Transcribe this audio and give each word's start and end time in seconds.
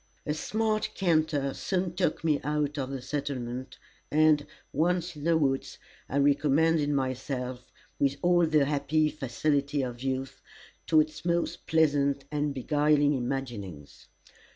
A 0.25 0.33
smart 0.33 0.89
canter 0.95 1.53
soon 1.53 1.93
took 1.93 2.23
me 2.23 2.41
out 2.41 2.79
of 2.79 2.89
the 2.89 3.03
settlement, 3.03 3.77
and, 4.09 4.47
once 4.73 5.15
in 5.15 5.25
the 5.25 5.37
woods, 5.37 5.77
I 6.09 6.17
recommended 6.17 6.89
myself 6.89 7.71
with 7.99 8.15
all 8.23 8.47
the 8.47 8.65
happy 8.65 9.09
facility 9.09 9.83
of 9.83 10.01
youth, 10.01 10.41
to 10.87 11.01
its 11.01 11.23
most 11.23 11.67
pleasant 11.67 12.25
and 12.31 12.51
beguiling 12.51 13.13
imaginings. 13.13 14.07